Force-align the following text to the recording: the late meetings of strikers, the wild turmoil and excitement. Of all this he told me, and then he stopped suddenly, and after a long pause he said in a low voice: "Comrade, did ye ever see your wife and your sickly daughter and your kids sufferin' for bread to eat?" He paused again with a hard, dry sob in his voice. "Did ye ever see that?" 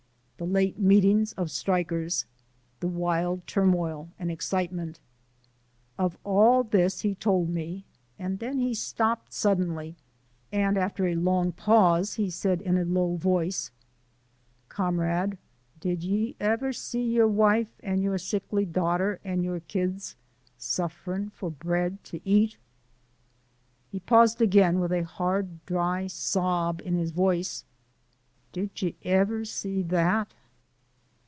the 0.37 0.47
late 0.47 0.79
meetings 0.79 1.33
of 1.33 1.51
strikers, 1.51 2.25
the 2.79 2.87
wild 2.87 3.45
turmoil 3.45 4.09
and 4.17 4.31
excitement. 4.31 4.99
Of 5.99 6.17
all 6.23 6.63
this 6.63 7.01
he 7.01 7.13
told 7.13 7.47
me, 7.47 7.85
and 8.17 8.39
then 8.39 8.57
he 8.57 8.73
stopped 8.73 9.31
suddenly, 9.33 9.95
and 10.51 10.79
after 10.79 11.05
a 11.05 11.13
long 11.13 11.51
pause 11.51 12.15
he 12.15 12.31
said 12.31 12.59
in 12.59 12.75
a 12.75 12.83
low 12.85 13.17
voice: 13.17 13.69
"Comrade, 14.67 15.37
did 15.79 16.03
ye 16.03 16.35
ever 16.39 16.73
see 16.73 17.03
your 17.03 17.27
wife 17.27 17.75
and 17.83 18.01
your 18.01 18.17
sickly 18.17 18.65
daughter 18.65 19.19
and 19.23 19.43
your 19.43 19.59
kids 19.59 20.15
sufferin' 20.57 21.29
for 21.29 21.51
bread 21.51 22.03
to 22.05 22.19
eat?" 22.27 22.57
He 23.91 23.99
paused 23.99 24.41
again 24.41 24.79
with 24.79 24.91
a 24.91 25.03
hard, 25.05 25.63
dry 25.67 26.07
sob 26.07 26.81
in 26.83 26.95
his 26.95 27.11
voice. 27.11 27.63
"Did 28.53 28.81
ye 28.81 28.95
ever 29.05 29.45
see 29.45 29.81
that?" 29.83 30.33